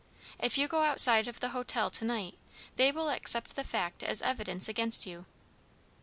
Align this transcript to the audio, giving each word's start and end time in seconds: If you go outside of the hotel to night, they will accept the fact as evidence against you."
If 0.39 0.57
you 0.57 0.67
go 0.67 0.81
outside 0.81 1.27
of 1.27 1.41
the 1.41 1.49
hotel 1.49 1.91
to 1.91 2.03
night, 2.03 2.35
they 2.75 2.91
will 2.91 3.09
accept 3.11 3.55
the 3.55 3.63
fact 3.63 4.03
as 4.03 4.23
evidence 4.23 4.67
against 4.67 5.05
you." 5.05 5.27